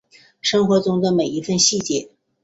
[0.41, 2.09] 生活中的每一分细节